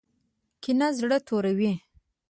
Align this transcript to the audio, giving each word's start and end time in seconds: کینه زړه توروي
کینه 0.63 0.87
زړه 0.97 1.17
توروي 1.27 1.71